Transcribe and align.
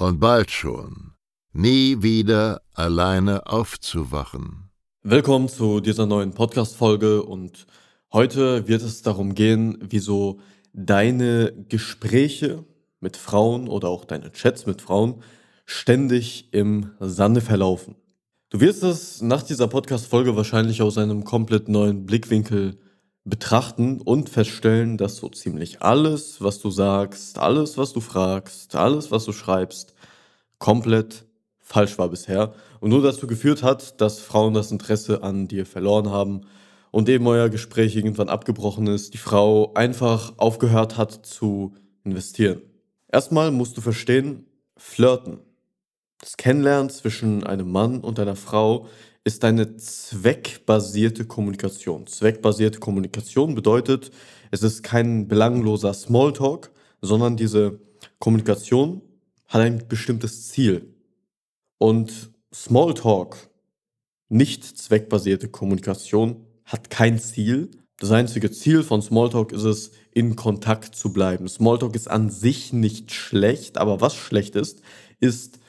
und 0.00 0.18
bald 0.18 0.50
schon 0.50 1.12
nie 1.52 2.02
wieder 2.02 2.62
alleine 2.74 3.46
aufzuwachen. 3.46 4.70
Willkommen 5.02 5.48
zu 5.48 5.80
dieser 5.80 6.06
neuen 6.06 6.32
Podcast-Folge 6.32 7.22
und 7.22 7.66
heute 8.12 8.66
wird 8.66 8.82
es 8.82 9.02
darum 9.02 9.34
gehen, 9.34 9.76
wieso 9.82 10.40
deine 10.72 11.52
Gespräche 11.68 12.64
mit 13.00 13.16
Frauen 13.16 13.68
oder 13.68 13.88
auch 13.88 14.04
deine 14.04 14.32
Chats 14.32 14.64
mit 14.64 14.80
Frauen 14.80 15.22
ständig 15.66 16.52
im 16.52 16.92
Sande 17.00 17.40
verlaufen. 17.40 17.96
Du 18.48 18.60
wirst 18.60 18.82
es 18.82 19.20
nach 19.20 19.42
dieser 19.42 19.68
Podcast-Folge 19.68 20.34
wahrscheinlich 20.34 20.80
aus 20.82 20.96
einem 20.96 21.24
komplett 21.24 21.68
neuen 21.68 22.06
Blickwinkel 22.06 22.78
betrachten 23.24 24.00
und 24.00 24.28
feststellen, 24.30 24.96
dass 24.96 25.16
so 25.16 25.28
ziemlich 25.28 25.82
alles, 25.82 26.40
was 26.40 26.58
du 26.60 26.70
sagst, 26.70 27.38
alles, 27.38 27.76
was 27.76 27.92
du 27.92 28.00
fragst, 28.00 28.74
alles, 28.76 29.10
was 29.10 29.24
du 29.24 29.32
schreibst, 29.32 29.94
komplett 30.58 31.26
falsch 31.58 31.98
war 31.98 32.08
bisher 32.08 32.54
und 32.80 32.90
nur 32.90 33.02
dazu 33.02 33.26
geführt 33.26 33.62
hat, 33.62 34.00
dass 34.00 34.20
Frauen 34.20 34.54
das 34.54 34.72
Interesse 34.72 35.22
an 35.22 35.48
dir 35.48 35.66
verloren 35.66 36.10
haben 36.10 36.42
und 36.90 37.08
eben 37.08 37.26
euer 37.26 37.48
Gespräch 37.48 37.94
irgendwann 37.94 38.28
abgebrochen 38.28 38.86
ist, 38.86 39.14
die 39.14 39.18
Frau 39.18 39.72
einfach 39.74 40.32
aufgehört 40.38 40.96
hat 40.96 41.24
zu 41.24 41.74
investieren. 42.04 42.62
Erstmal 43.08 43.50
musst 43.50 43.76
du 43.76 43.80
verstehen, 43.80 44.46
flirten 44.76 45.40
das 46.20 46.36
Kennenlernen 46.36 46.90
zwischen 46.90 47.44
einem 47.44 47.70
Mann 47.70 48.00
und 48.00 48.18
einer 48.18 48.36
Frau 48.36 48.86
ist 49.24 49.44
eine 49.44 49.76
zweckbasierte 49.76 51.26
Kommunikation. 51.26 52.06
Zweckbasierte 52.06 52.78
Kommunikation 52.78 53.54
bedeutet, 53.54 54.10
es 54.50 54.62
ist 54.62 54.82
kein 54.82 55.28
belangloser 55.28 55.92
Smalltalk, 55.92 56.70
sondern 57.02 57.36
diese 57.36 57.80
Kommunikation 58.18 59.02
hat 59.46 59.60
ein 59.60 59.86
bestimmtes 59.88 60.48
Ziel. 60.48 60.94
Und 61.78 62.30
Smalltalk, 62.54 63.36
nicht 64.28 64.64
zweckbasierte 64.64 65.48
Kommunikation, 65.48 66.46
hat 66.64 66.88
kein 66.90 67.18
Ziel. 67.18 67.70
Das 67.98 68.12
einzige 68.12 68.50
Ziel 68.50 68.82
von 68.82 69.02
Smalltalk 69.02 69.52
ist 69.52 69.64
es, 69.64 69.92
in 70.12 70.34
Kontakt 70.34 70.96
zu 70.96 71.12
bleiben. 71.12 71.46
Smalltalk 71.46 71.94
ist 71.94 72.10
an 72.10 72.30
sich 72.30 72.72
nicht 72.72 73.12
schlecht, 73.12 73.78
aber 73.78 74.00
was 74.00 74.14
schlecht 74.14 74.56
ist, 74.56 74.82
ist 75.20 75.60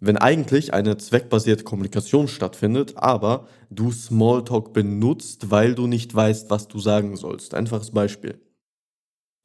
wenn 0.00 0.16
eigentlich 0.16 0.72
eine 0.72 0.96
zweckbasierte 0.96 1.62
Kommunikation 1.62 2.26
stattfindet, 2.26 2.96
aber 2.96 3.46
du 3.68 3.92
Smalltalk 3.92 4.72
benutzt, 4.72 5.50
weil 5.50 5.74
du 5.74 5.86
nicht 5.86 6.14
weißt, 6.14 6.48
was 6.48 6.68
du 6.68 6.78
sagen 6.78 7.16
sollst. 7.16 7.54
Einfaches 7.54 7.90
Beispiel. 7.90 8.40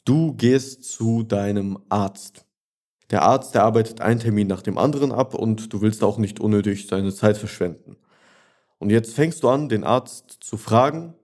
Du 0.06 0.34
gehst 0.34 0.86
zu 0.86 1.24
deinem 1.24 1.80
Arzt. 1.90 2.46
Der 3.12 3.24
Arzt, 3.24 3.54
der 3.54 3.64
arbeitet 3.64 4.02
einen 4.02 4.20
Termin 4.20 4.48
nach 4.48 4.62
dem 4.62 4.78
anderen 4.78 5.12
ab 5.12 5.36
und 5.36 5.74
du 5.74 5.82
willst 5.82 6.04
auch 6.04 6.18
nicht 6.18 6.40
unnötig 6.40 6.88
seine 6.88 7.14
Zeit 7.14 7.38
verschwenden. 7.38 7.98
Und 8.80 8.90
jetzt 8.90 9.14
fängst 9.14 9.44
du 9.44 9.50
an, 9.50 9.70
den 9.70 9.84
Arzt 9.84 10.38
zu 10.40 10.58
fragen, 10.58 11.16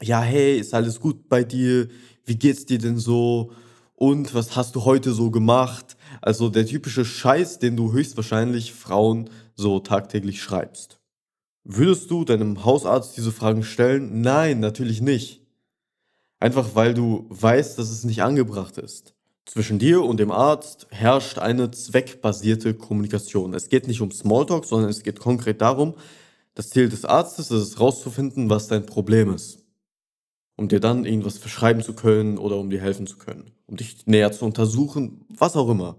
ja, 0.00 0.20
hey, 0.20 0.58
ist 0.58 0.74
alles 0.74 1.00
gut 1.00 1.28
bei 1.28 1.44
dir? 1.44 1.88
Wie 2.24 2.36
geht's 2.36 2.66
dir 2.66 2.78
denn 2.78 2.98
so? 2.98 3.52
Und 4.02 4.34
was 4.34 4.56
hast 4.56 4.74
du 4.74 4.84
heute 4.84 5.12
so 5.12 5.30
gemacht? 5.30 5.96
Also 6.22 6.48
der 6.48 6.66
typische 6.66 7.04
Scheiß, 7.04 7.60
den 7.60 7.76
du 7.76 7.92
höchstwahrscheinlich 7.92 8.72
Frauen 8.72 9.30
so 9.54 9.78
tagtäglich 9.78 10.42
schreibst. 10.42 10.98
Würdest 11.62 12.10
du 12.10 12.24
deinem 12.24 12.64
Hausarzt 12.64 13.16
diese 13.16 13.30
Fragen 13.30 13.62
stellen? 13.62 14.20
Nein, 14.20 14.58
natürlich 14.58 15.00
nicht. 15.00 15.42
Einfach 16.40 16.70
weil 16.74 16.94
du 16.94 17.26
weißt, 17.28 17.78
dass 17.78 17.90
es 17.90 18.02
nicht 18.02 18.24
angebracht 18.24 18.76
ist. 18.76 19.14
Zwischen 19.44 19.78
dir 19.78 20.02
und 20.02 20.18
dem 20.18 20.32
Arzt 20.32 20.88
herrscht 20.90 21.38
eine 21.38 21.70
zweckbasierte 21.70 22.74
Kommunikation. 22.74 23.54
Es 23.54 23.68
geht 23.68 23.86
nicht 23.86 24.00
um 24.00 24.10
Smalltalk, 24.10 24.64
sondern 24.64 24.90
es 24.90 25.04
geht 25.04 25.20
konkret 25.20 25.60
darum, 25.60 25.94
das 26.56 26.70
Ziel 26.70 26.88
des 26.88 27.04
Arztes 27.04 27.52
ist 27.52 27.68
es 27.68 27.76
herauszufinden, 27.76 28.50
was 28.50 28.66
dein 28.66 28.84
Problem 28.84 29.32
ist 29.32 29.61
um 30.56 30.68
dir 30.68 30.80
dann 30.80 31.04
irgendwas 31.04 31.38
verschreiben 31.38 31.82
zu 31.82 31.94
können 31.94 32.38
oder 32.38 32.58
um 32.58 32.70
dir 32.70 32.80
helfen 32.80 33.06
zu 33.06 33.18
können, 33.18 33.52
um 33.66 33.76
dich 33.76 34.06
näher 34.06 34.32
zu 34.32 34.44
untersuchen, 34.44 35.24
was 35.28 35.56
auch 35.56 35.68
immer. 35.68 35.96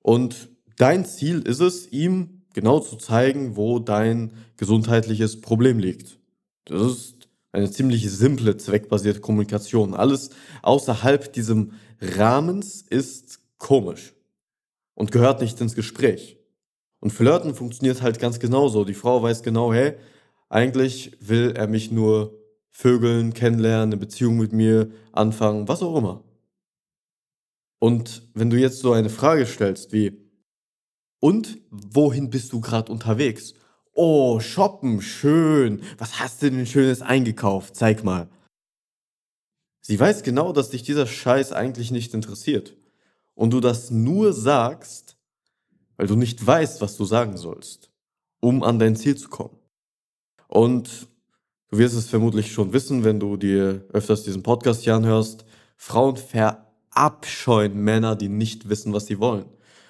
Und 0.00 0.48
dein 0.76 1.04
Ziel 1.04 1.40
ist 1.40 1.60
es, 1.60 1.90
ihm 1.90 2.42
genau 2.54 2.80
zu 2.80 2.96
zeigen, 2.96 3.56
wo 3.56 3.78
dein 3.78 4.32
gesundheitliches 4.56 5.40
Problem 5.40 5.78
liegt. 5.78 6.18
Das 6.64 6.80
ist 6.82 7.28
eine 7.52 7.70
ziemlich 7.70 8.10
simple, 8.10 8.56
zweckbasierte 8.56 9.20
Kommunikation. 9.20 9.94
Alles 9.94 10.30
außerhalb 10.62 11.32
diesem 11.32 11.72
Rahmens 12.00 12.82
ist 12.82 13.40
komisch 13.58 14.14
und 14.94 15.12
gehört 15.12 15.40
nicht 15.40 15.60
ins 15.60 15.74
Gespräch. 15.74 16.38
Und 17.00 17.10
Flirten 17.10 17.54
funktioniert 17.54 18.02
halt 18.02 18.18
ganz 18.18 18.38
genauso. 18.38 18.84
Die 18.84 18.94
Frau 18.94 19.22
weiß 19.22 19.42
genau, 19.42 19.72
hey, 19.72 19.94
eigentlich 20.48 21.12
will 21.20 21.52
er 21.56 21.66
mich 21.66 21.90
nur 21.90 22.38
Vögeln, 22.78 23.32
kennenlernen, 23.32 23.88
eine 23.88 23.96
Beziehung 23.96 24.36
mit 24.36 24.52
mir 24.52 24.90
anfangen, 25.10 25.66
was 25.66 25.82
auch 25.82 25.96
immer. 25.96 26.22
Und 27.78 28.28
wenn 28.34 28.50
du 28.50 28.58
jetzt 28.58 28.80
so 28.80 28.92
eine 28.92 29.08
Frage 29.08 29.46
stellst 29.46 29.94
wie, 29.94 30.30
und 31.18 31.56
wohin 31.70 32.28
bist 32.28 32.52
du 32.52 32.60
gerade 32.60 32.92
unterwegs? 32.92 33.54
Oh, 33.94 34.40
shoppen, 34.40 35.00
schön. 35.00 35.80
Was 35.96 36.20
hast 36.20 36.42
du 36.42 36.50
denn 36.50 36.66
Schönes 36.66 37.00
eingekauft? 37.00 37.76
Zeig 37.76 38.04
mal. 38.04 38.28
Sie 39.80 39.98
weiß 39.98 40.22
genau, 40.22 40.52
dass 40.52 40.68
dich 40.68 40.82
dieser 40.82 41.06
Scheiß 41.06 41.52
eigentlich 41.52 41.90
nicht 41.90 42.12
interessiert. 42.12 42.76
Und 43.34 43.54
du 43.54 43.60
das 43.60 43.90
nur 43.90 44.34
sagst, 44.34 45.16
weil 45.96 46.08
du 46.08 46.16
nicht 46.16 46.46
weißt, 46.46 46.82
was 46.82 46.98
du 46.98 47.06
sagen 47.06 47.38
sollst, 47.38 47.90
um 48.40 48.62
an 48.62 48.78
dein 48.78 48.96
Ziel 48.96 49.16
zu 49.16 49.30
kommen. 49.30 49.56
Und 50.46 51.08
Du 51.70 51.78
wirst 51.78 51.96
es 51.96 52.06
vermutlich 52.06 52.52
schon 52.52 52.72
wissen, 52.72 53.02
wenn 53.02 53.18
du 53.18 53.36
dir 53.36 53.84
öfters 53.92 54.22
diesen 54.22 54.44
Podcast 54.44 54.82
hier 54.82 54.94
anhörst. 54.94 55.44
Frauen 55.76 56.16
verabscheuen 56.16 57.76
Männer, 57.76 58.14
die 58.14 58.28
nicht 58.28 58.68
wissen, 58.68 58.92
was 58.92 59.06
sie 59.06 59.18
wollen. 59.18 59.46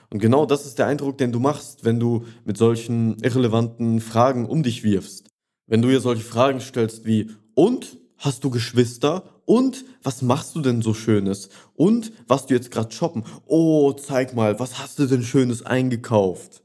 Und 0.08 0.20
genau 0.20 0.46
das 0.46 0.64
ist 0.64 0.78
der 0.78 0.86
Eindruck, 0.86 1.18
den 1.18 1.32
du 1.32 1.40
machst, 1.40 1.84
wenn 1.84 2.00
du 2.00 2.24
mit 2.44 2.56
solchen 2.56 3.18
irrelevanten 3.18 4.00
Fragen 4.00 4.46
um 4.46 4.62
dich 4.62 4.84
wirfst. 4.84 5.28
Wenn 5.66 5.82
du 5.82 5.90
ihr 5.90 6.00
solche 6.00 6.24
Fragen 6.24 6.60
stellst 6.60 7.04
wie, 7.04 7.30
und 7.54 7.98
hast 8.16 8.44
du 8.44 8.50
Geschwister? 8.50 9.24
Und 9.44 9.84
was 10.02 10.22
machst 10.22 10.56
du 10.56 10.60
denn 10.60 10.80
so 10.80 10.94
Schönes? 10.94 11.50
Und 11.74 12.12
was 12.26 12.46
du 12.46 12.54
jetzt 12.54 12.70
gerade 12.70 12.92
shoppen? 12.92 13.24
Oh, 13.46 13.92
zeig 13.92 14.34
mal, 14.34 14.58
was 14.58 14.78
hast 14.78 14.98
du 14.98 15.06
denn 15.06 15.22
Schönes 15.22 15.64
eingekauft? 15.64 16.62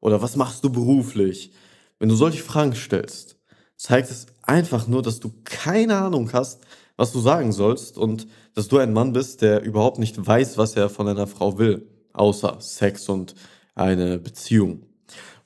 Oder 0.00 0.20
was 0.20 0.36
machst 0.36 0.62
du 0.62 0.70
beruflich? 0.70 1.52
Wenn 1.98 2.08
du 2.08 2.14
solche 2.16 2.42
Fragen 2.42 2.74
stellst, 2.74 3.38
zeigt 3.76 4.10
es 4.10 4.26
einfach 4.42 4.86
nur, 4.86 5.02
dass 5.02 5.20
du 5.20 5.32
keine 5.44 5.96
Ahnung 5.96 6.32
hast, 6.32 6.60
was 6.96 7.12
du 7.12 7.20
sagen 7.20 7.52
sollst 7.52 7.98
und 7.98 8.26
dass 8.54 8.68
du 8.68 8.78
ein 8.78 8.92
Mann 8.92 9.12
bist, 9.12 9.42
der 9.42 9.62
überhaupt 9.62 9.98
nicht 9.98 10.24
weiß, 10.24 10.58
was 10.58 10.76
er 10.76 10.88
von 10.88 11.08
einer 11.08 11.26
Frau 11.26 11.58
will, 11.58 11.88
außer 12.12 12.58
Sex 12.60 13.08
und 13.08 13.34
eine 13.74 14.18
Beziehung. 14.18 14.82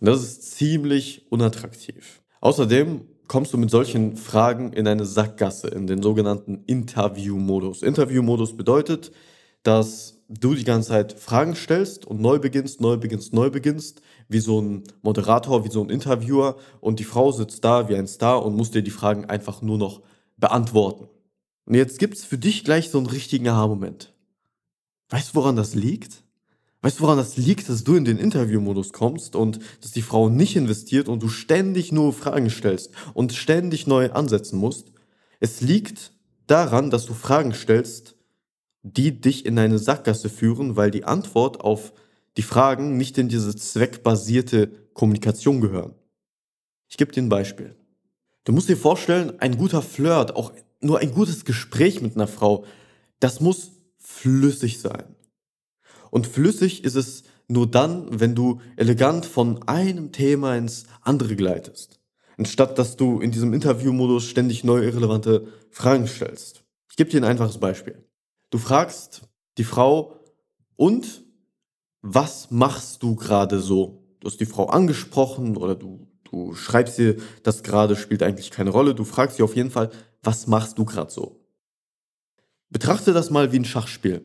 Und 0.00 0.08
das 0.08 0.22
ist 0.22 0.56
ziemlich 0.56 1.26
unattraktiv. 1.30 2.22
Außerdem 2.40 3.02
kommst 3.28 3.52
du 3.52 3.58
mit 3.58 3.70
solchen 3.70 4.16
Fragen 4.16 4.72
in 4.72 4.86
eine 4.86 5.04
Sackgasse, 5.04 5.68
in 5.68 5.86
den 5.86 6.02
sogenannten 6.02 6.64
Interview-Modus. 6.66 7.82
Interview-Modus 7.82 8.56
bedeutet, 8.56 9.12
dass 9.62 10.15
du 10.28 10.54
die 10.54 10.64
ganze 10.64 10.88
Zeit 10.88 11.12
Fragen 11.12 11.54
stellst 11.54 12.06
und 12.06 12.20
neu 12.20 12.38
beginnst, 12.38 12.80
neu 12.80 12.96
beginnst, 12.96 13.32
neu 13.32 13.50
beginnst, 13.50 14.02
wie 14.28 14.40
so 14.40 14.60
ein 14.60 14.82
Moderator, 15.02 15.64
wie 15.64 15.70
so 15.70 15.82
ein 15.82 15.90
Interviewer 15.90 16.56
und 16.80 16.98
die 16.98 17.04
Frau 17.04 17.30
sitzt 17.32 17.64
da 17.64 17.88
wie 17.88 17.96
ein 17.96 18.08
Star 18.08 18.44
und 18.44 18.56
muss 18.56 18.70
dir 18.70 18.82
die 18.82 18.90
Fragen 18.90 19.26
einfach 19.26 19.62
nur 19.62 19.78
noch 19.78 20.02
beantworten. 20.36 21.08
Und 21.64 21.74
jetzt 21.74 21.98
gibt 21.98 22.14
es 22.14 22.24
für 22.24 22.38
dich 22.38 22.64
gleich 22.64 22.90
so 22.90 22.98
einen 22.98 23.06
richtigen 23.06 23.48
Aha-Moment. 23.48 24.14
Weißt 25.08 25.30
du, 25.30 25.34
woran 25.36 25.56
das 25.56 25.74
liegt? 25.74 26.24
Weißt 26.82 26.98
du, 26.98 27.04
woran 27.04 27.18
das 27.18 27.36
liegt, 27.36 27.68
dass 27.68 27.84
du 27.84 27.94
in 27.94 28.04
den 28.04 28.18
Interviewmodus 28.18 28.92
kommst 28.92 29.34
und 29.34 29.60
dass 29.80 29.92
die 29.92 30.02
Frau 30.02 30.28
nicht 30.28 30.56
investiert 30.56 31.08
und 31.08 31.22
du 31.22 31.28
ständig 31.28 31.90
nur 31.90 32.12
Fragen 32.12 32.50
stellst 32.50 32.92
und 33.14 33.32
ständig 33.32 33.86
neu 33.86 34.10
ansetzen 34.10 34.58
musst? 34.58 34.92
Es 35.40 35.60
liegt 35.60 36.12
daran, 36.46 36.90
dass 36.90 37.06
du 37.06 37.14
Fragen 37.14 37.54
stellst, 37.54 38.15
die 38.94 39.20
dich 39.20 39.44
in 39.44 39.58
eine 39.58 39.78
Sackgasse 39.78 40.28
führen, 40.28 40.76
weil 40.76 40.92
die 40.92 41.04
Antwort 41.04 41.60
auf 41.60 41.92
die 42.36 42.42
Fragen 42.42 42.96
nicht 42.96 43.18
in 43.18 43.28
diese 43.28 43.54
zweckbasierte 43.56 44.68
Kommunikation 44.94 45.60
gehören. 45.60 45.94
Ich 46.88 46.96
gebe 46.96 47.10
dir 47.10 47.22
ein 47.22 47.28
Beispiel. 47.28 47.74
Du 48.44 48.52
musst 48.52 48.68
dir 48.68 48.76
vorstellen, 48.76 49.40
ein 49.40 49.56
guter 49.56 49.82
Flirt, 49.82 50.36
auch 50.36 50.52
nur 50.80 51.00
ein 51.00 51.12
gutes 51.12 51.44
Gespräch 51.44 52.00
mit 52.00 52.14
einer 52.14 52.28
Frau, 52.28 52.64
das 53.18 53.40
muss 53.40 53.72
flüssig 53.98 54.78
sein. 54.78 55.16
Und 56.10 56.28
flüssig 56.28 56.84
ist 56.84 56.94
es 56.94 57.24
nur 57.48 57.68
dann, 57.68 58.20
wenn 58.20 58.36
du 58.36 58.60
elegant 58.76 59.26
von 59.26 59.66
einem 59.66 60.12
Thema 60.12 60.56
ins 60.56 60.84
andere 61.02 61.34
gleitest. 61.34 61.98
Anstatt 62.38 62.78
dass 62.78 62.96
du 62.96 63.20
in 63.20 63.32
diesem 63.32 63.52
Interviewmodus 63.52 64.26
ständig 64.26 64.62
neue 64.62 64.84
irrelevante 64.84 65.48
Fragen 65.70 66.06
stellst. 66.06 66.62
Ich 66.88 66.96
gebe 66.96 67.10
dir 67.10 67.20
ein 67.20 67.24
einfaches 67.24 67.58
Beispiel. 67.58 68.05
Du 68.56 68.62
fragst 68.62 69.28
die 69.58 69.64
Frau, 69.64 70.18
und 70.76 71.26
was 72.00 72.50
machst 72.50 73.02
du 73.02 73.14
gerade 73.14 73.60
so? 73.60 74.02
Du 74.18 74.28
hast 74.28 74.40
die 74.40 74.46
Frau 74.46 74.68
angesprochen 74.68 75.58
oder 75.58 75.74
du, 75.74 76.06
du 76.24 76.54
schreibst 76.54 76.98
ihr, 76.98 77.16
das 77.42 77.62
gerade 77.62 77.96
spielt 77.96 78.22
eigentlich 78.22 78.50
keine 78.50 78.70
Rolle. 78.70 78.94
Du 78.94 79.04
fragst 79.04 79.36
sie 79.36 79.42
auf 79.42 79.56
jeden 79.56 79.70
Fall, 79.70 79.90
was 80.22 80.46
machst 80.46 80.78
du 80.78 80.86
gerade 80.86 81.12
so? 81.12 81.44
Betrachte 82.70 83.12
das 83.12 83.28
mal 83.28 83.52
wie 83.52 83.58
ein 83.58 83.66
Schachspiel. 83.66 84.24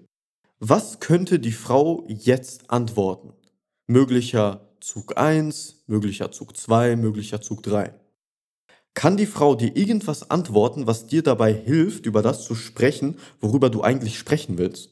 Was 0.60 1.02
könnte 1.02 1.38
die 1.38 1.52
Frau 1.52 2.06
jetzt 2.08 2.72
antworten? 2.72 3.34
Möglicher 3.88 4.70
Zug 4.80 5.18
1, 5.18 5.84
möglicher 5.88 6.32
Zug 6.32 6.56
2, 6.56 6.96
möglicher 6.96 7.42
Zug 7.42 7.64
3. 7.64 8.01
Kann 8.94 9.18
die 9.18 9.26
Frau 9.26 9.56
dir 9.56 9.76
irgendwas 9.76 10.30
antworten, 10.30 10.86
was 10.86 11.08
dir 11.08 11.24
dabei 11.24 11.54
hilft, 11.54 12.06
über 12.06 12.22
das 12.22 12.44
zu 12.44 12.56
sprechen, 12.56 13.18
worüber 13.40 13.70
du 13.70 13.82
eigentlich 13.84 14.20
sprechen 14.20 14.58
willst? 14.58 14.90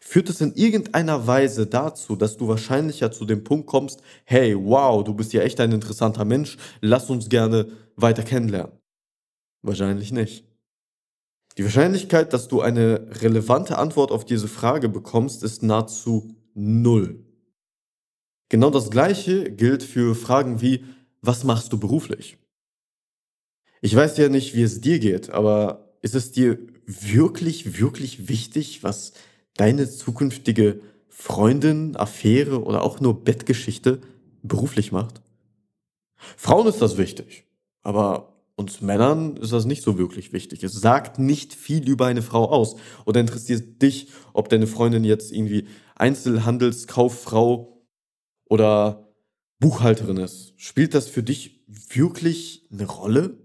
Führt 0.00 0.28
es 0.28 0.40
in 0.40 0.54
irgendeiner 0.54 1.26
Weise 1.26 1.66
dazu, 1.66 2.16
dass 2.16 2.36
du 2.36 2.48
wahrscheinlicher 2.48 3.10
zu 3.10 3.24
dem 3.24 3.44
Punkt 3.44 3.66
kommst, 3.66 4.02
hey, 4.24 4.56
wow, 4.56 5.02
du 5.02 5.14
bist 5.14 5.32
ja 5.32 5.42
echt 5.42 5.60
ein 5.60 5.72
interessanter 5.72 6.24
Mensch, 6.24 6.56
lass 6.80 7.10
uns 7.10 7.28
gerne 7.28 7.72
weiter 7.96 8.22
kennenlernen? 8.22 8.78
Wahrscheinlich 9.62 10.12
nicht. 10.12 10.44
Die 11.58 11.64
Wahrscheinlichkeit, 11.64 12.32
dass 12.32 12.48
du 12.48 12.60
eine 12.60 13.08
relevante 13.20 13.78
Antwort 13.78 14.10
auf 14.10 14.24
diese 14.24 14.48
Frage 14.48 14.88
bekommst, 14.88 15.42
ist 15.42 15.62
nahezu 15.62 16.34
null. 16.54 17.24
Genau 18.48 18.70
das 18.70 18.90
Gleiche 18.90 19.50
gilt 19.52 19.82
für 19.82 20.14
Fragen 20.14 20.60
wie, 20.60 20.84
was 21.20 21.44
machst 21.44 21.72
du 21.72 21.78
beruflich? 21.78 22.38
Ich 23.84 23.96
weiß 23.96 24.16
ja 24.18 24.28
nicht, 24.28 24.54
wie 24.54 24.62
es 24.62 24.80
dir 24.80 25.00
geht, 25.00 25.30
aber 25.30 25.92
ist 26.02 26.14
es 26.14 26.30
dir 26.30 26.56
wirklich, 26.86 27.80
wirklich 27.80 28.28
wichtig, 28.28 28.84
was 28.84 29.12
deine 29.56 29.90
zukünftige 29.90 30.80
Freundin, 31.08 31.96
Affäre 31.96 32.62
oder 32.62 32.82
auch 32.84 33.00
nur 33.00 33.24
Bettgeschichte 33.24 34.00
beruflich 34.44 34.92
macht? 34.92 35.20
Frauen 36.36 36.68
ist 36.68 36.80
das 36.80 36.96
wichtig, 36.96 37.44
aber 37.82 38.32
uns 38.54 38.82
Männern 38.82 39.36
ist 39.38 39.52
das 39.52 39.64
nicht 39.64 39.82
so 39.82 39.98
wirklich 39.98 40.32
wichtig. 40.32 40.62
Es 40.62 40.74
sagt 40.74 41.18
nicht 41.18 41.52
viel 41.52 41.88
über 41.88 42.06
eine 42.06 42.22
Frau 42.22 42.50
aus. 42.50 42.76
Oder 43.04 43.18
interessiert 43.20 43.82
dich, 43.82 44.12
ob 44.32 44.48
deine 44.48 44.68
Freundin 44.68 45.02
jetzt 45.02 45.32
irgendwie 45.32 45.66
Einzelhandelskauffrau 45.96 47.82
oder 48.44 49.08
Buchhalterin 49.58 50.18
ist? 50.18 50.52
Spielt 50.56 50.94
das 50.94 51.08
für 51.08 51.24
dich 51.24 51.64
wirklich 51.66 52.68
eine 52.70 52.86
Rolle? 52.86 53.41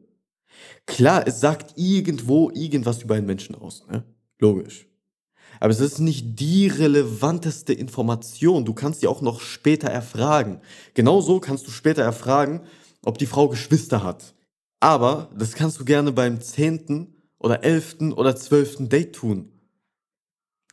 Klar, 0.85 1.27
es 1.27 1.39
sagt 1.39 1.73
irgendwo 1.77 2.49
irgendwas 2.51 3.03
über 3.03 3.15
einen 3.15 3.27
Menschen 3.27 3.55
aus, 3.55 3.85
ne? 3.87 4.03
Logisch. 4.39 4.87
Aber 5.59 5.71
es 5.71 5.79
ist 5.79 5.99
nicht 5.99 6.39
die 6.39 6.67
relevanteste 6.67 7.73
Information. 7.73 8.65
Du 8.65 8.73
kannst 8.73 9.01
sie 9.01 9.07
auch 9.07 9.21
noch 9.21 9.41
später 9.41 9.87
erfragen. 9.87 10.61
Genauso 10.93 11.39
kannst 11.39 11.65
du 11.67 11.71
später 11.71 12.03
erfragen, 12.03 12.61
ob 13.03 13.17
die 13.17 13.25
Frau 13.25 13.47
Geschwister 13.47 14.03
hat. 14.03 14.35
Aber 14.79 15.29
das 15.35 15.53
kannst 15.53 15.79
du 15.79 15.85
gerne 15.85 16.11
beim 16.11 16.41
zehnten 16.41 17.15
oder 17.39 17.63
elften 17.63 18.13
oder 18.13 18.35
zwölften 18.35 18.89
Date 18.89 19.15
tun. 19.15 19.51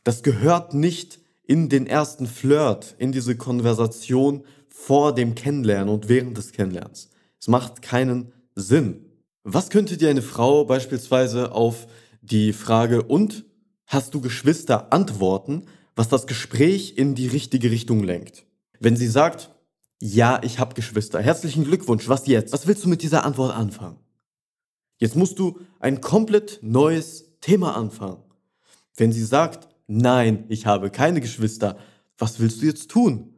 Das 0.03 0.21
gehört 0.21 0.73
nicht 0.73 1.19
in 1.43 1.69
den 1.69 1.87
ersten 1.87 2.27
Flirt, 2.27 2.95
in 2.97 3.11
diese 3.11 3.35
Konversation 3.35 4.43
vor 4.67 5.15
dem 5.15 5.35
Kennenlernen 5.35 5.89
und 5.89 6.09
während 6.09 6.37
des 6.37 6.51
Kennenlernens. 6.51 7.09
Es 7.39 7.47
macht 7.47 7.81
keinen 7.81 8.33
Sinn. 8.55 9.04
Was 9.47 9.69
könnte 9.69 9.95
dir 9.95 10.09
eine 10.09 10.23
Frau 10.23 10.65
beispielsweise 10.65 11.51
auf 11.51 11.85
die 12.23 12.51
Frage 12.51 13.03
und 13.03 13.45
hast 13.85 14.15
du 14.15 14.19
Geschwister 14.19 14.91
antworten, 14.91 15.67
was 15.95 16.09
das 16.09 16.25
Gespräch 16.25 16.97
in 16.97 17.13
die 17.13 17.27
richtige 17.27 17.69
Richtung 17.69 18.03
lenkt? 18.03 18.47
Wenn 18.79 18.95
sie 18.95 19.07
sagt, 19.07 19.51
ja, 19.99 20.41
ich 20.41 20.57
habe 20.57 20.73
Geschwister. 20.73 21.21
Herzlichen 21.21 21.63
Glückwunsch. 21.63 22.09
Was 22.09 22.25
jetzt? 22.25 22.53
Was 22.53 22.65
willst 22.65 22.83
du 22.85 22.89
mit 22.89 23.03
dieser 23.03 23.23
Antwort 23.23 23.55
anfangen? 23.55 23.99
Jetzt 24.97 25.15
musst 25.15 25.37
du 25.37 25.59
ein 25.79 26.01
komplett 26.01 26.57
neues 26.63 27.37
Thema 27.39 27.77
anfangen. 27.77 28.23
Wenn 28.95 29.11
sie 29.11 29.23
sagt, 29.23 29.67
nein, 29.85 30.45
ich 30.49 30.65
habe 30.65 30.89
keine 30.89 31.21
Geschwister, 31.21 31.77
was 32.17 32.39
willst 32.39 32.63
du 32.63 32.65
jetzt 32.65 32.89
tun? 32.89 33.35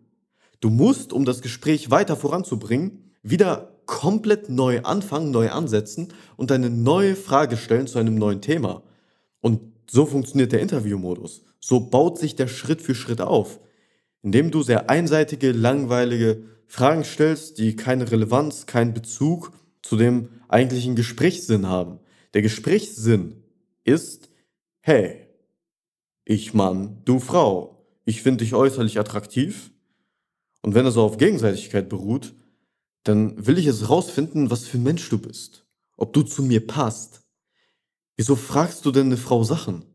Du 0.61 0.69
musst, 0.69 1.11
um 1.11 1.25
das 1.25 1.41
Gespräch 1.41 1.91
weiter 1.91 2.15
voranzubringen, 2.15 3.11
wieder 3.23 3.76
komplett 3.87 4.49
neu 4.49 4.81
anfangen, 4.83 5.31
neu 5.31 5.49
ansetzen 5.49 6.09
und 6.35 6.51
eine 6.51 6.69
neue 6.69 7.15
Frage 7.15 7.57
stellen 7.57 7.87
zu 7.87 7.97
einem 7.97 8.15
neuen 8.15 8.41
Thema. 8.41 8.83
Und 9.41 9.61
so 9.89 10.05
funktioniert 10.05 10.51
der 10.51 10.59
Interviewmodus. 10.59 11.43
So 11.59 11.79
baut 11.79 12.19
sich 12.19 12.35
der 12.35 12.47
Schritt 12.47 12.81
für 12.81 12.93
Schritt 12.93 13.21
auf. 13.21 13.59
Indem 14.21 14.51
du 14.51 14.61
sehr 14.61 14.89
einseitige, 14.89 15.51
langweilige 15.51 16.43
Fragen 16.67 17.03
stellst, 17.03 17.57
die 17.57 17.75
keine 17.75 18.11
Relevanz, 18.11 18.65
keinen 18.65 18.93
Bezug 18.93 19.53
zu 19.81 19.95
dem 19.95 20.29
eigentlichen 20.49 20.95
Gesprächssinn 20.95 21.67
haben. 21.67 21.99
Der 22.33 22.41
Gesprächssinn 22.41 23.43
ist, 23.83 24.29
hey, 24.81 25.27
ich 26.25 26.53
Mann, 26.53 27.01
du 27.05 27.19
Frau, 27.19 27.85
ich 28.03 28.21
finde 28.21 28.43
dich 28.43 28.53
äußerlich 28.53 28.99
attraktiv. 28.99 29.71
Und 30.61 30.75
wenn 30.75 30.85
es 30.85 30.97
auf 30.97 31.17
Gegenseitigkeit 31.17 31.87
beruht, 31.87 32.35
dann 33.07 33.45
will 33.45 33.57
ich 33.57 33.67
es 33.67 33.89
rausfinden, 33.89 34.49
was 34.49 34.65
für 34.65 34.77
ein 34.77 34.83
Mensch 34.83 35.07
du 35.09 35.17
bist. 35.17 35.65
Ob 35.95 36.13
du 36.13 36.23
zu 36.23 36.43
mir 36.43 36.65
passt. 36.65 37.21
Wieso 38.17 38.35
fragst 38.35 38.85
du 38.85 38.91
denn 38.91 39.07
eine 39.07 39.17
Frau 39.17 39.43
Sachen? 39.43 39.85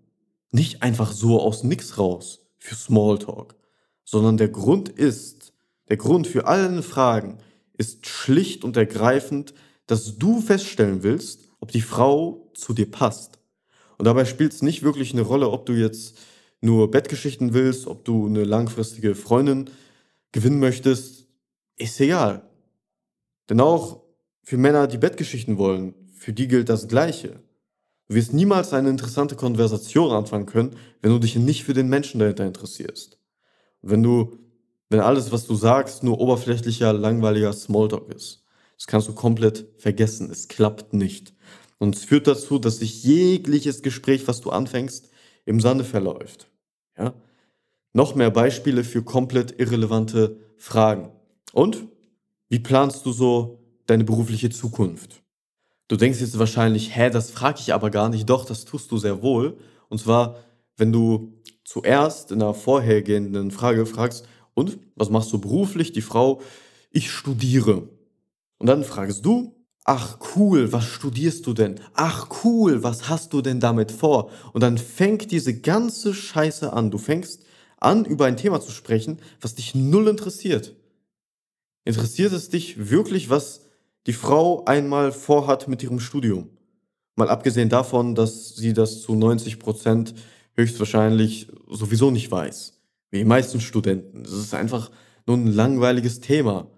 Nicht 0.51 0.83
einfach 0.83 1.13
so 1.13 1.41
aus 1.41 1.63
nix 1.63 1.99
raus 1.99 2.47
für 2.59 2.75
Smalltalk, 2.75 3.57
sondern 4.05 4.37
der 4.37 4.49
Grund 4.49 4.89
ist, 4.89 5.53
der 5.89 5.97
Grund 5.97 6.27
für 6.27 6.47
alle 6.47 6.83
Fragen 6.83 7.39
ist 7.77 8.07
schlicht 8.07 8.65
und 8.65 8.77
ergreifend, 8.77 9.55
dass 9.87 10.19
du 10.19 10.41
feststellen 10.41 11.03
willst, 11.03 11.41
ob 11.61 11.73
die 11.73 11.81
Frau 11.81 12.51
zu 12.55 12.73
dir 12.73 12.91
passt. 12.91 13.41
Und 13.99 14.07
dabei 14.07 14.25
spielt 14.25 14.53
es 14.53 14.63
nicht 14.63 14.83
wirklich 14.83 15.13
eine 15.13 15.23
Rolle, 15.23 15.51
ob 15.51 15.67
du 15.67 15.75
jetzt 15.75 16.17
nur 16.61 16.91
Bettgeschichten 16.91 17.53
willst, 17.53 17.87
ob 17.87 18.05
du 18.05 18.27
eine 18.27 18.45
langfristige 18.45 19.15
Freundin 19.15 19.69
gewinnen 20.31 20.61
möchtest. 20.61 21.27
Ist 21.77 22.01
egal. 22.01 22.49
Denn 23.53 23.61
auch 23.61 24.01
für 24.43 24.57
Männer, 24.57 24.87
die 24.87 24.97
Bettgeschichten 24.97 25.59
wollen, 25.59 25.93
für 26.17 26.33
die 26.33 26.49
gilt 26.49 26.71
das 26.71 26.89
Gleiche. 26.89 27.43
Du 28.09 28.15
wirst 28.15 28.33
niemals 28.33 28.73
eine 28.73 28.89
interessante 28.89 29.37
Konversation 29.37 30.11
anfangen 30.11 30.47
können, 30.47 30.75
wenn 31.03 31.11
du 31.11 31.19
dich 31.19 31.37
nicht 31.37 31.63
für 31.63 31.75
den 31.75 31.91
Menschen 31.91 32.19
dahinter 32.19 32.47
interessierst. 32.47 33.19
Wenn 33.83 34.03
du, 34.03 34.39
wenn 34.89 35.01
alles, 35.01 35.33
was 35.33 35.47
du 35.47 35.55
sagst, 35.55 36.03
nur 36.03 36.19
oberflächlicher, 36.19 36.95
langweiliger 36.95 37.53
Smalltalk 37.53 38.11
ist. 38.15 38.43
Das 38.79 38.87
kannst 38.87 39.09
du 39.09 39.13
komplett 39.13 39.67
vergessen. 39.77 40.31
Es 40.31 40.49
klappt 40.49 40.95
nicht. 40.95 41.35
Und 41.77 41.95
es 41.95 42.05
führt 42.05 42.29
dazu, 42.29 42.59
dass 42.59 42.79
sich 42.79 43.05
jegliches 43.05 43.83
Gespräch, 43.83 44.27
was 44.27 44.41
du 44.41 44.49
anfängst, 44.49 45.11
im 45.45 45.61
Sande 45.61 45.85
verläuft. 45.85 46.49
Ja? 46.97 47.13
Noch 47.93 48.15
mehr 48.15 48.31
Beispiele 48.31 48.83
für 48.83 49.03
komplett 49.03 49.61
irrelevante 49.61 50.39
Fragen. 50.57 51.11
Und 51.53 51.92
wie 52.53 52.59
planst 52.59 53.07
du 53.07 53.13
so 53.13 53.65
deine 53.87 54.05
berufliche 54.05 54.51
Zukunft? 54.51 55.23
Du 55.89 55.97
denkst 55.97 56.21
jetzt 56.21 56.39
wahrscheinlich, 56.39 56.95
hä, 56.95 57.09
das 57.09 57.31
frage 57.31 57.61
ich 57.61 57.73
aber 57.73 57.89
gar 57.89 58.11
nicht. 58.11 58.29
Doch, 58.29 58.45
das 58.45 58.67
tust 58.67 58.91
du 58.91 58.99
sehr 58.99 59.23
wohl. 59.23 59.57
Und 59.89 60.03
zwar, 60.03 60.37
wenn 60.77 60.93
du 60.93 61.33
zuerst 61.65 62.31
in 62.31 62.41
der 62.41 62.53
vorhergehenden 62.53 63.53
Frage 63.53 63.87
fragst, 63.87 64.29
und 64.53 64.79
was 64.97 65.09
machst 65.09 65.33
du 65.33 65.41
beruflich? 65.41 65.93
Die 65.93 66.03
Frau, 66.03 66.43
ich 66.91 67.11
studiere. 67.11 67.89
Und 68.59 68.67
dann 68.67 68.85
fragst 68.85 69.25
du, 69.25 69.57
ach 69.85 70.19
cool, 70.37 70.73
was 70.73 70.85
studierst 70.85 71.47
du 71.47 71.55
denn? 71.55 71.81
Ach 71.95 72.29
cool, 72.45 72.83
was 72.83 73.09
hast 73.09 73.33
du 73.33 73.41
denn 73.41 73.61
damit 73.61 73.91
vor? 73.91 74.29
Und 74.53 74.61
dann 74.61 74.77
fängt 74.77 75.31
diese 75.31 75.59
ganze 75.59 76.13
Scheiße 76.13 76.71
an. 76.71 76.91
Du 76.91 76.99
fängst 76.99 77.47
an, 77.81 78.05
über 78.05 78.27
ein 78.27 78.37
Thema 78.37 78.61
zu 78.61 78.73
sprechen, 78.73 79.21
was 79.41 79.55
dich 79.55 79.75
null 79.75 80.07
interessiert. 80.07 80.77
Interessiert 81.85 82.33
es 82.33 82.49
dich 82.49 82.91
wirklich, 82.91 83.31
was 83.31 83.67
die 84.07 84.13
Frau 84.13 84.65
einmal 84.65 85.13
vorhat 85.13 85.69
mit 85.69 85.83
ihrem 85.83 86.01
Studium? 86.01 86.51
Mal 87.17 87.29
abgesehen 87.29 87.69
davon, 87.69 88.15
dass 88.15 88.57
sie 88.57 88.73
das 88.73 89.03
zu 89.03 89.15
90 89.15 89.59
Prozent 89.59 90.15
höchstwahrscheinlich 90.55 91.49
sowieso 91.69 92.11
nicht 92.11 92.31
weiß. 92.31 92.81
Wie 93.11 93.19
die 93.19 93.25
meisten 93.25 93.61
Studenten. 93.61 94.23
Das 94.23 94.33
ist 94.33 94.55
einfach 94.55 94.91
nur 95.27 95.37
ein 95.37 95.47
langweiliges 95.47 96.21
Thema. 96.21 96.69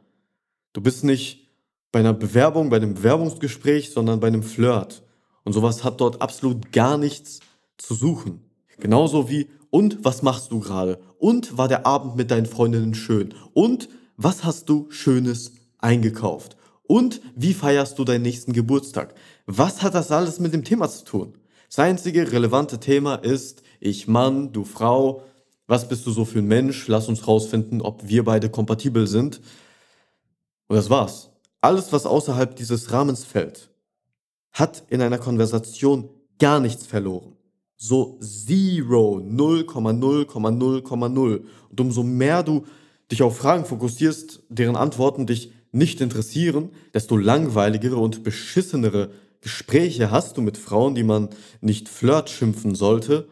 Du 0.73 0.80
bist 0.80 1.04
nicht 1.04 1.49
bei 1.92 2.00
einer 2.00 2.14
Bewerbung, 2.14 2.70
bei 2.70 2.76
einem 2.76 2.94
Bewerbungsgespräch, 2.94 3.90
sondern 3.90 4.20
bei 4.20 4.26
einem 4.26 4.42
Flirt. 4.42 5.02
Und 5.44 5.52
sowas 5.52 5.84
hat 5.84 6.00
dort 6.00 6.20
absolut 6.20 6.73
gar 6.73 6.99
nichts 6.99 7.40
zu 7.76 7.94
suchen. 7.94 8.40
Genauso 8.78 9.30
wie, 9.30 9.49
und 9.70 10.04
was 10.04 10.23
machst 10.23 10.50
du 10.50 10.61
gerade? 10.61 10.99
Und 11.18 11.56
war 11.56 11.68
der 11.68 11.87
Abend 11.87 12.16
mit 12.16 12.30
deinen 12.30 12.46
Freundinnen 12.46 12.94
schön? 12.94 13.34
Und 13.52 13.88
was 14.16 14.44
hast 14.44 14.68
du 14.68 14.90
Schönes 14.90 15.52
eingekauft? 15.78 16.56
Und 16.87 17.21
wie 17.35 17.54
feierst 17.54 17.99
du 17.99 18.04
deinen 18.04 18.23
nächsten 18.23 18.52
Geburtstag? 18.52 19.14
Was 19.47 19.83
hat 19.83 19.94
das 19.94 20.11
alles 20.11 20.38
mit 20.38 20.52
dem 20.52 20.64
Thema 20.64 20.88
zu 20.88 21.04
tun? 21.04 21.38
Das 21.68 21.78
einzige 21.78 22.30
relevante 22.30 22.78
Thema 22.78 23.16
ist, 23.16 23.62
ich 23.80 24.06
Mann, 24.06 24.52
du 24.52 24.64
Frau, 24.64 25.23
was 25.66 25.88
bist 25.88 26.06
du 26.06 26.11
so 26.11 26.25
für 26.25 26.40
ein 26.40 26.47
Mensch? 26.47 26.88
Lass 26.88 27.09
uns 27.09 27.26
rausfinden, 27.26 27.80
ob 27.80 28.06
wir 28.06 28.25
beide 28.25 28.50
kompatibel 28.50 29.06
sind. 29.06 29.40
Und 30.68 30.76
das 30.76 30.90
war's. 30.90 31.30
Alles, 31.61 31.92
was 31.92 32.06
außerhalb 32.06 32.56
dieses 32.56 32.92
Rahmens 32.92 33.25
fällt, 33.25 33.71
hat 34.52 34.85
in 34.88 35.00
einer 35.00 35.18
Konversation 35.18 36.11
gar 36.38 36.61
nichts 36.61 36.87
verloren. 36.87 37.37
So 37.76 38.18
zero, 38.21 39.16
0,0,0,0. 39.16 41.44
Und 41.71 41.80
umso 41.80 42.02
mehr 42.02 42.42
du 42.42 42.64
dich 43.11 43.23
auf 43.23 43.37
Fragen 43.37 43.64
fokussierst, 43.64 44.42
deren 44.49 44.76
Antworten 44.76 45.26
dich 45.26 45.52
nicht 45.73 46.00
interessieren, 46.00 46.70
desto 46.92 47.16
langweiligere 47.16 47.96
und 47.96 48.23
beschissenere 48.23 49.11
Gespräche 49.40 50.11
hast 50.11 50.37
du 50.37 50.40
mit 50.40 50.56
Frauen, 50.56 50.94
die 50.94 51.02
man 51.02 51.28
nicht 51.61 51.88
Flirt 51.88 52.30
schimpfen 52.30 52.75
sollte, 52.75 53.28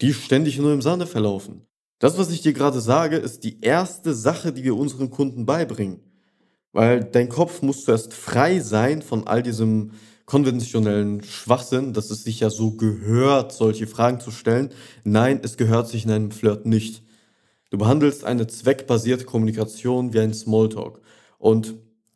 die 0.00 0.12
ständig 0.12 0.58
nur 0.58 0.72
im 0.72 0.82
Sande 0.82 1.06
verlaufen. 1.06 1.62
Das, 1.98 2.18
was 2.18 2.30
ich 2.30 2.42
dir 2.42 2.52
gerade 2.52 2.80
sage, 2.80 3.16
ist 3.16 3.44
die 3.44 3.60
erste 3.60 4.12
Sache, 4.12 4.52
die 4.52 4.64
wir 4.64 4.76
unseren 4.76 5.10
Kunden 5.10 5.46
beibringen. 5.46 6.00
Weil 6.72 7.04
dein 7.04 7.28
Kopf 7.28 7.62
muss 7.62 7.84
zuerst 7.84 8.12
frei 8.12 8.60
sein 8.60 9.00
von 9.00 9.26
all 9.26 9.42
diesem 9.42 9.92
konventionellen 10.26 11.22
Schwachsinn, 11.22 11.92
dass 11.92 12.10
es 12.10 12.24
sich 12.24 12.40
ja 12.40 12.50
so 12.50 12.72
gehört, 12.72 13.52
solche 13.52 13.86
Fragen 13.86 14.20
zu 14.20 14.30
stellen. 14.30 14.70
Nein, 15.04 15.40
es 15.42 15.56
gehört 15.56 15.88
sich 15.88 16.04
in 16.04 16.10
einem 16.10 16.30
Flirt 16.30 16.66
nicht. 16.66 17.02
Du 17.74 17.78
behandelst 17.78 18.22
eine 18.22 18.46
zweckbasierte 18.46 19.24
Kommunikation 19.24 20.12
wie 20.12 20.20
ein 20.20 20.32
Smalltalk. 20.32 21.00
Und 21.38 21.74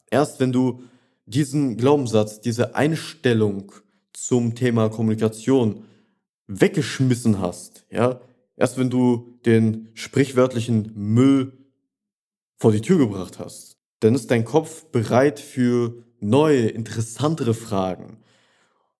erst 0.09 0.39
wenn 0.39 0.53
du 0.53 0.85
diesen 1.27 1.77
Glaubenssatz, 1.77 2.41
diese 2.41 2.77
Einstellung 2.77 3.73
zum 4.13 4.55
Thema 4.55 4.89
Kommunikation 4.89 5.83
weggeschmissen 6.47 7.41
hast, 7.41 7.87
ja, 7.91 8.21
erst 8.55 8.79
wenn 8.79 8.89
du 8.89 9.37
den 9.47 9.89
sprichwörtlichen 9.95 10.93
Müll 10.95 11.59
vor 12.55 12.71
die 12.71 12.81
Tür 12.81 12.99
gebracht 12.99 13.41
hast, 13.41 13.79
dann 13.99 14.15
ist 14.15 14.31
dein 14.31 14.45
Kopf 14.45 14.85
bereit 14.93 15.41
für 15.41 16.05
neue, 16.21 16.69
interessantere 16.69 17.53
Fragen. 17.53 18.19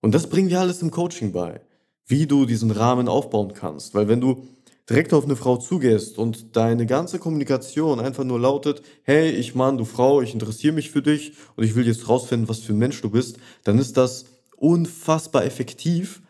Und 0.01 0.13
das 0.13 0.29
bringen 0.29 0.51
wir 0.51 0.59
alles 0.59 0.83
im 0.83 0.91
Coaching 0.91 1.31
bei, 1.31 1.61
wie 2.05 2.27
du 2.27 2.47
diesen 2.47 2.73
Rahmen 2.73 3.07
aufbauen 3.07 3.53
kannst. 3.55 3.95
Weil 3.95 4.09
wenn 4.09 4.21
du 4.21 4.45
direkt 4.89 5.13
auf 5.13 5.25
eine 5.25 5.37
Frau 5.37 5.57
zugehst 5.57 6.19
und 6.19 6.57
deine 6.57 6.87
ganze 6.87 7.19
Kommunikation 7.19 8.01
einfach 8.01 8.25
nur 8.25 8.41
lautet, 8.41 8.83
hey, 9.03 9.31
ich 9.31 9.55
Mann, 9.55 9.77
du 9.77 9.85
Frau, 9.85 10.23
ich 10.23 10.33
interessiere 10.33 10.73
mich 10.73 10.91
für 10.91 11.03
dich 11.03 11.35
und 11.57 11.65
ich 11.65 11.75
will 11.75 11.87
jetzt 11.87 12.09
rausfinden, 12.09 12.49
was 12.49 12.61
für 12.61 12.73
ein 12.73 12.79
Mensch 12.79 13.01
du 13.03 13.11
bist, 13.11 13.39
dann 13.65 13.79
ist 13.79 13.97
das 13.97 14.27
unfassbar 14.57 15.45
effektiv 15.45 16.23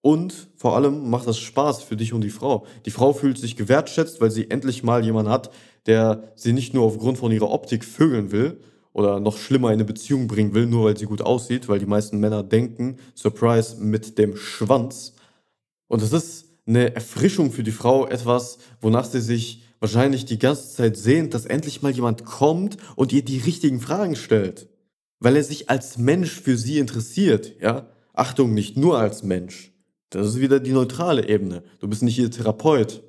und 0.00 0.48
vor 0.56 0.76
allem 0.76 1.08
macht 1.08 1.26
das 1.26 1.38
Spaß 1.38 1.82
für 1.82 1.96
dich 1.96 2.12
und 2.12 2.20
die 2.22 2.30
Frau. 2.30 2.66
Die 2.84 2.90
Frau 2.90 3.12
fühlt 3.12 3.38
sich 3.38 3.56
gewertschätzt, 3.56 4.20
weil 4.20 4.30
sie 4.30 4.50
endlich 4.50 4.82
mal 4.82 5.04
jemanden 5.04 5.30
hat, 5.30 5.50
der 5.86 6.32
sie 6.34 6.52
nicht 6.52 6.74
nur 6.74 6.84
aufgrund 6.84 7.18
von 7.18 7.32
ihrer 7.32 7.50
Optik 7.50 7.84
vögeln 7.84 8.32
will 8.32 8.60
oder 8.92 9.20
noch 9.20 9.38
schlimmer 9.38 9.68
in 9.68 9.74
eine 9.74 9.84
Beziehung 9.84 10.26
bringen 10.26 10.52
will, 10.52 10.66
nur 10.66 10.84
weil 10.84 10.96
sie 10.96 11.06
gut 11.06 11.22
aussieht, 11.22 11.68
weil 11.68 11.78
die 11.78 11.86
meisten 11.86 12.18
Männer 12.18 12.42
denken, 12.42 12.98
Surprise 13.14 13.76
mit 13.80 14.18
dem 14.18 14.36
Schwanz. 14.36 15.14
Und 15.88 16.02
es 16.02 16.12
ist 16.12 16.53
eine 16.66 16.94
Erfrischung 16.94 17.52
für 17.52 17.62
die 17.62 17.72
Frau, 17.72 18.06
etwas, 18.06 18.58
wonach 18.80 19.04
sie 19.04 19.20
sich 19.20 19.62
wahrscheinlich 19.80 20.24
die 20.24 20.38
ganze 20.38 20.74
Zeit 20.74 20.96
sehnt, 20.96 21.34
dass 21.34 21.44
endlich 21.44 21.82
mal 21.82 21.92
jemand 21.92 22.24
kommt 22.24 22.78
und 22.96 23.12
ihr 23.12 23.24
die 23.24 23.38
richtigen 23.38 23.80
Fragen 23.80 24.16
stellt. 24.16 24.68
Weil 25.20 25.36
er 25.36 25.44
sich 25.44 25.68
als 25.68 25.98
Mensch 25.98 26.40
für 26.40 26.56
sie 26.56 26.78
interessiert, 26.78 27.60
ja? 27.60 27.88
Achtung, 28.14 28.54
nicht 28.54 28.76
nur 28.76 28.98
als 28.98 29.22
Mensch. 29.22 29.72
Das 30.10 30.26
ist 30.28 30.40
wieder 30.40 30.60
die 30.60 30.72
neutrale 30.72 31.28
Ebene. 31.28 31.64
Du 31.80 31.88
bist 31.88 32.02
nicht 32.02 32.18
ihr 32.18 32.30
Therapeut. 32.30 33.02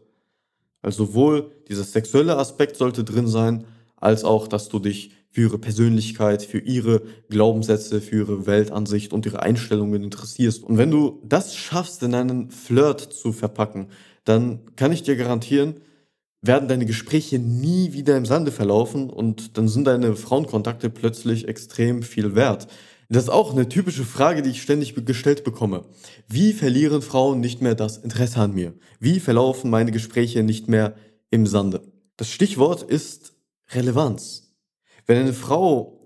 Also 0.82 1.06
sowohl 1.06 1.52
dieser 1.68 1.84
sexuelle 1.84 2.38
Aspekt 2.38 2.76
sollte 2.76 3.04
drin 3.04 3.28
sein, 3.28 3.66
als 3.96 4.24
auch, 4.24 4.48
dass 4.48 4.70
du 4.70 4.80
dich 4.80 5.15
für 5.36 5.42
ihre 5.42 5.58
Persönlichkeit, 5.58 6.44
für 6.44 6.60
ihre 6.60 7.02
Glaubenssätze, 7.30 8.00
für 8.00 8.20
ihre 8.20 8.48
Weltansicht 8.48 9.12
und 9.12 9.26
ihre 9.26 9.44
Einstellungen 9.44 10.02
interessierst. 10.02 10.64
Und 10.64 10.78
wenn 10.78 10.92
du 10.92 11.20
das 11.26 11.54
schaffst, 11.54 12.02
in 12.04 12.16
einen 12.16 12.52
Flirt 12.52 13.02
zu 13.02 13.34
verpacken, 13.34 13.88
dann 14.24 14.62
kann 14.78 14.94
ich 14.94 15.04
dir 15.04 15.18
garantieren, 15.18 15.82
werden 16.42 16.70
deine 16.70 16.86
Gespräche 16.86 17.38
nie 17.38 17.92
wieder 17.92 18.16
im 18.16 18.26
Sande 18.26 18.54
verlaufen 18.54 19.10
und 19.10 19.58
dann 19.58 19.68
sind 19.68 19.88
deine 19.88 20.16
Frauenkontakte 20.16 20.90
plötzlich 20.90 21.50
extrem 21.50 22.02
viel 22.02 22.34
wert. 22.36 22.68
Das 23.10 23.24
ist 23.24 23.30
auch 23.30 23.52
eine 23.52 23.68
typische 23.68 24.06
Frage, 24.06 24.42
die 24.42 24.52
ich 24.52 24.62
ständig 24.62 24.96
gestellt 25.06 25.44
bekomme. 25.44 25.84
Wie 26.30 26.54
verlieren 26.54 27.02
Frauen 27.02 27.42
nicht 27.42 27.62
mehr 27.62 27.76
das 27.76 27.98
Interesse 27.98 28.40
an 28.40 28.54
mir? 28.54 28.74
Wie 29.02 29.20
verlaufen 29.20 29.70
meine 29.70 29.92
Gespräche 29.92 30.44
nicht 30.44 30.70
mehr 30.70 30.96
im 31.30 31.46
Sande? 31.46 31.82
Das 32.16 32.32
Stichwort 32.32 32.84
ist 32.84 33.34
Relevanz. 33.74 34.45
Wenn 35.06 35.18
eine 35.18 35.34
Frau 35.34 36.00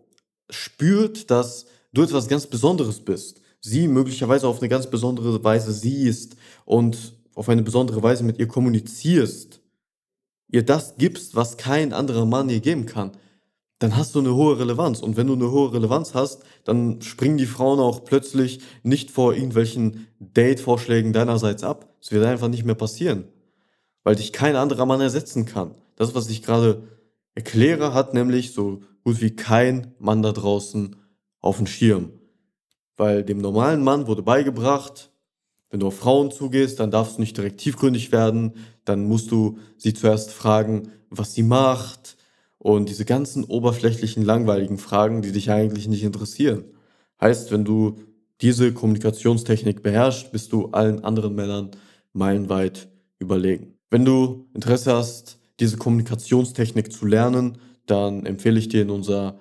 spürt, 0.50 1.32
dass 1.32 1.66
du 1.94 2.04
etwas 2.04 2.28
ganz 2.28 2.48
Besonderes 2.48 3.00
bist, 3.00 3.42
sie 3.62 3.88
möglicherweise 3.88 4.48
auf 4.48 4.60
eine 4.60 4.70
ganz 4.70 4.90
besondere 4.90 5.44
Weise 5.44 5.72
siehst 5.72 6.36
und 6.66 7.16
auf 7.36 7.50
eine 7.50 7.64
besondere 7.64 8.02
Weise 8.04 8.24
mit 8.24 8.40
ihr 8.40 8.48
kommunizierst, 8.48 9.62
ihr 10.50 10.66
das 10.66 10.96
gibst, 10.98 11.36
was 11.36 11.58
kein 11.58 11.94
anderer 11.94 12.26
Mann 12.26 12.50
ihr 12.50 12.60
geben 12.60 12.86
kann, 12.86 13.12
dann 13.80 13.96
hast 13.96 14.14
du 14.14 14.20
eine 14.20 14.36
hohe 14.36 14.60
Relevanz. 14.60 15.00
Und 15.00 15.16
wenn 15.16 15.28
du 15.28 15.34
eine 15.34 15.52
hohe 15.52 15.74
Relevanz 15.74 16.14
hast, 16.14 16.44
dann 16.66 17.02
springen 17.02 17.38
die 17.38 17.46
Frauen 17.46 17.80
auch 17.80 18.04
plötzlich 18.04 18.60
nicht 18.84 19.10
vor 19.10 19.34
irgendwelchen 19.34 20.08
Date-Vorschlägen 20.20 21.14
deinerseits 21.14 21.64
ab. 21.64 21.94
Es 22.02 22.12
wird 22.12 22.26
einfach 22.26 22.50
nicht 22.50 22.66
mehr 22.66 22.76
passieren, 22.76 23.26
weil 24.04 24.16
dich 24.16 24.34
kein 24.34 24.58
anderer 24.58 24.86
Mann 24.86 25.00
ersetzen 25.00 25.46
kann. 25.46 25.76
Das, 25.96 26.14
was 26.14 26.30
ich 26.30 26.42
gerade 26.42 26.84
erkläre, 27.40 27.94
hat 27.94 28.14
nämlich 28.14 28.52
so 28.52 28.82
gut 29.06 29.22
wie 29.22 29.34
kein 29.34 29.96
Mann 29.98 30.22
da 30.22 30.34
draußen 30.34 30.98
auf 31.40 31.56
dem 31.56 31.68
Schirm. 31.68 32.12
Weil 32.98 33.24
dem 33.24 33.38
normalen 33.38 33.82
Mann 33.82 34.08
wurde 34.08 34.24
beigebracht, 34.24 35.10
wenn 35.70 35.80
du 35.80 35.88
auf 35.88 35.98
Frauen 35.98 36.32
zugehst, 36.32 36.82
dann 36.82 36.92
darfst 36.92 37.16
du 37.16 37.22
nicht 37.22 37.38
direkt 37.38 37.62
tiefgründig 37.62 38.12
werden, 38.12 38.56
dann 38.84 39.06
musst 39.06 39.32
du 39.32 39.58
sie 39.78 39.94
zuerst 39.94 40.32
fragen, 40.32 40.92
was 41.10 41.34
sie 41.34 41.44
macht 41.44 42.18
und 42.58 42.90
diese 42.90 43.06
ganzen 43.06 43.46
oberflächlichen, 43.46 44.24
langweiligen 44.24 44.78
Fragen, 44.78 45.22
die 45.22 45.32
dich 45.32 45.50
eigentlich 45.50 45.88
nicht 45.88 46.04
interessieren. 46.04 46.66
Heißt, 47.22 47.54
wenn 47.54 47.64
du 47.64 48.00
diese 48.42 48.74
Kommunikationstechnik 48.74 49.82
beherrschst, 49.82 50.34
bist 50.34 50.52
du 50.52 50.72
allen 50.72 51.06
anderen 51.06 51.36
Männern 51.36 51.72
meilenweit 52.12 52.90
überlegen. 53.18 53.76
Wenn 53.90 54.04
du 54.04 54.50
Interesse 54.54 54.94
hast, 54.94 55.39
diese 55.60 55.78
Kommunikationstechnik 55.78 56.92
zu 56.92 57.06
lernen, 57.06 57.58
dann 57.86 58.26
empfehle 58.26 58.60
ich 58.60 58.70
dir 58.70 58.82
in 58.82 58.90
unser 58.90 59.40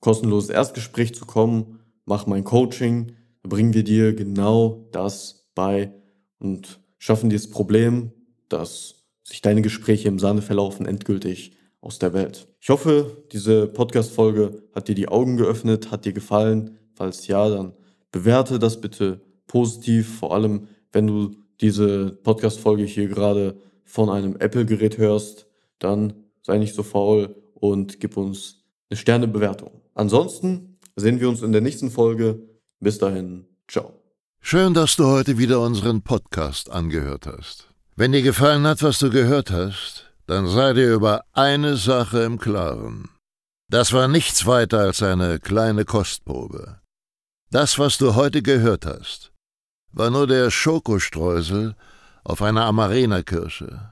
kostenloses 0.00 0.50
Erstgespräch 0.50 1.14
zu 1.14 1.26
kommen. 1.26 1.80
Mach 2.04 2.26
mein 2.26 2.44
Coaching, 2.44 3.12
da 3.42 3.48
bringen 3.48 3.74
wir 3.74 3.84
dir 3.84 4.14
genau 4.14 4.88
das 4.92 5.48
bei 5.54 5.92
und 6.38 6.80
schaffen 6.98 7.30
dir 7.30 7.36
das 7.36 7.50
Problem, 7.50 8.12
dass 8.48 9.06
sich 9.22 9.40
deine 9.40 9.62
Gespräche 9.62 10.08
im 10.08 10.18
Sande 10.18 10.42
verlaufen, 10.42 10.86
endgültig 10.86 11.52
aus 11.80 11.98
der 11.98 12.12
Welt. 12.12 12.48
Ich 12.60 12.70
hoffe, 12.70 13.24
diese 13.32 13.66
Podcast-Folge 13.66 14.62
hat 14.74 14.88
dir 14.88 14.94
die 14.94 15.08
Augen 15.08 15.36
geöffnet, 15.36 15.90
hat 15.90 16.04
dir 16.04 16.12
gefallen. 16.12 16.78
Falls 16.94 17.26
ja, 17.26 17.48
dann 17.48 17.74
bewerte 18.10 18.58
das 18.58 18.80
bitte 18.80 19.20
positiv, 19.46 20.18
vor 20.18 20.34
allem 20.34 20.68
wenn 20.92 21.06
du 21.06 21.32
diese 21.60 22.10
Podcast-Folge 22.22 22.84
hier 22.84 23.08
gerade 23.08 23.56
von 23.84 24.10
einem 24.10 24.36
Apple-Gerät 24.36 24.98
hörst, 24.98 25.46
dann 25.84 26.14
sei 26.42 26.58
nicht 26.58 26.74
so 26.74 26.82
faul 26.82 27.34
und 27.54 28.00
gib 28.00 28.16
uns 28.16 28.64
eine 28.90 28.96
Sternebewertung. 28.96 29.82
Ansonsten 29.94 30.78
sehen 30.96 31.20
wir 31.20 31.28
uns 31.28 31.42
in 31.42 31.52
der 31.52 31.60
nächsten 31.60 31.90
Folge. 31.90 32.40
Bis 32.80 32.98
dahin, 32.98 33.46
ciao. 33.68 33.92
Schön, 34.40 34.74
dass 34.74 34.96
du 34.96 35.06
heute 35.06 35.38
wieder 35.38 35.60
unseren 35.60 36.02
Podcast 36.02 36.70
angehört 36.70 37.26
hast. 37.26 37.68
Wenn 37.94 38.12
dir 38.12 38.22
gefallen 38.22 38.66
hat, 38.66 38.82
was 38.82 38.98
du 38.98 39.10
gehört 39.10 39.50
hast, 39.50 40.12
dann 40.26 40.46
sei 40.48 40.72
dir 40.72 40.94
über 40.94 41.24
eine 41.32 41.76
Sache 41.76 42.22
im 42.22 42.38
Klaren. 42.38 43.08
Das 43.68 43.92
war 43.92 44.08
nichts 44.08 44.46
weiter 44.46 44.80
als 44.80 45.02
eine 45.02 45.38
kleine 45.38 45.84
Kostprobe. 45.84 46.80
Das, 47.50 47.78
was 47.78 47.98
du 47.98 48.14
heute 48.14 48.42
gehört 48.42 48.86
hast, 48.86 49.32
war 49.92 50.10
nur 50.10 50.26
der 50.26 50.50
Schokostreusel 50.50 51.76
auf 52.24 52.42
einer 52.42 52.64
Amarena-Kirsche, 52.64 53.91